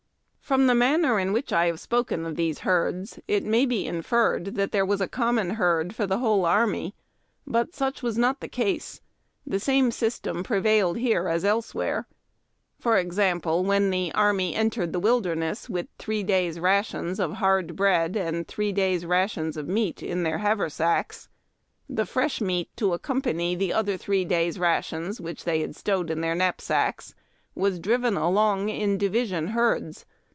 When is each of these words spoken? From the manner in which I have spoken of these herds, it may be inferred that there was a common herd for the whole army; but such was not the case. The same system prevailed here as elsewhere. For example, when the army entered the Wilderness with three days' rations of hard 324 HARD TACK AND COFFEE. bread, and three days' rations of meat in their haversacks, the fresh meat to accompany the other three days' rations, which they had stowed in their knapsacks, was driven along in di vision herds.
From 0.51 0.67
the 0.67 0.75
manner 0.75 1.17
in 1.17 1.31
which 1.31 1.53
I 1.53 1.67
have 1.67 1.79
spoken 1.79 2.25
of 2.25 2.35
these 2.35 2.59
herds, 2.59 3.17
it 3.25 3.45
may 3.45 3.65
be 3.65 3.85
inferred 3.85 4.55
that 4.55 4.73
there 4.73 4.85
was 4.85 4.99
a 4.99 5.07
common 5.07 5.51
herd 5.51 5.95
for 5.95 6.05
the 6.05 6.17
whole 6.17 6.45
army; 6.45 6.93
but 7.47 7.73
such 7.73 8.03
was 8.03 8.17
not 8.17 8.41
the 8.41 8.49
case. 8.49 8.99
The 9.47 9.61
same 9.61 9.91
system 9.91 10.43
prevailed 10.43 10.97
here 10.97 11.29
as 11.29 11.45
elsewhere. 11.45 12.05
For 12.77 12.97
example, 12.97 13.63
when 13.63 13.91
the 13.91 14.11
army 14.13 14.53
entered 14.53 14.91
the 14.91 14.99
Wilderness 14.99 15.69
with 15.69 15.87
three 15.97 16.21
days' 16.21 16.59
rations 16.59 17.17
of 17.17 17.31
hard 17.35 17.77
324 17.77 17.79
HARD 17.87 18.11
TACK 18.11 18.11
AND 18.11 18.13
COFFEE. 18.13 18.41
bread, 18.41 18.41
and 18.41 18.47
three 18.49 18.71
days' 18.73 19.05
rations 19.05 19.55
of 19.55 19.69
meat 19.69 20.03
in 20.03 20.23
their 20.23 20.39
haversacks, 20.39 21.29
the 21.87 22.05
fresh 22.05 22.41
meat 22.41 22.67
to 22.75 22.91
accompany 22.91 23.55
the 23.55 23.71
other 23.71 23.95
three 23.95 24.25
days' 24.25 24.59
rations, 24.59 25.21
which 25.21 25.45
they 25.45 25.61
had 25.61 25.77
stowed 25.77 26.09
in 26.11 26.19
their 26.19 26.35
knapsacks, 26.35 27.15
was 27.55 27.79
driven 27.79 28.17
along 28.17 28.67
in 28.67 28.97
di 28.97 29.07
vision 29.07 29.47
herds. 29.49 30.03